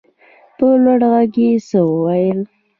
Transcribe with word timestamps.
په 0.57 0.65
لوړ 0.83 1.01
غږ 1.11 1.33
يې 1.43 1.51
څه 1.67 1.79
وويل. 1.89 2.39